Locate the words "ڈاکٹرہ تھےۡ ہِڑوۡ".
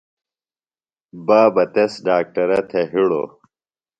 2.05-3.29